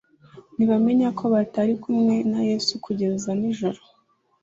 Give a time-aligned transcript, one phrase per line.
[0.55, 3.81] ntibamenya ko batari kumwe na Yesu kugeza ninjoro